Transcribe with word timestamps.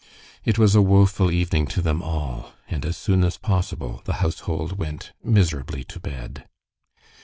It 0.43 0.57
was 0.57 0.73
a 0.73 0.81
woeful 0.81 1.29
evening 1.29 1.67
to 1.67 1.79
them 1.79 2.01
all, 2.01 2.53
and 2.67 2.85
as 2.87 2.97
soon 2.97 3.23
as 3.23 3.37
possible 3.37 4.01
the 4.05 4.13
household 4.13 4.79
went 4.79 5.11
miserably 5.23 5.83
to 5.83 5.99
bed. 5.99 6.47